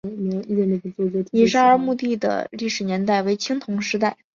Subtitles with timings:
[1.31, 4.17] 乙沙尔墓地的历史年代为青铜时代。